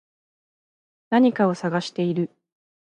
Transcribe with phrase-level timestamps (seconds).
[1.11, 2.31] 何かを探している